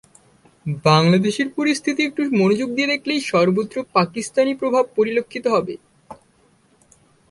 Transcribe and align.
বাংলাদেশের 0.85 1.47
পরিস্থিতি 1.57 2.01
একটু 2.05 2.21
মনোযোগ 2.39 2.69
দিয়ে 2.73 2.91
দেখলেই 2.93 3.21
সর্বত্র 3.31 3.77
পাকিস্তানি 3.93 4.51
প্রভাব 4.61 4.85
পরিলক্ষিত 4.97 5.45
হবে। 5.55 5.73